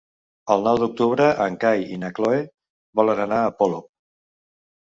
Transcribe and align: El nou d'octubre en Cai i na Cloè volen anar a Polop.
El 0.53 0.63
nou 0.67 0.77
d'octubre 0.83 1.27
en 1.45 1.59
Cai 1.65 1.85
i 1.97 1.99
na 2.05 2.11
Cloè 2.21 2.39
volen 3.01 3.23
anar 3.27 3.43
a 3.43 3.53
Polop. 3.63 3.91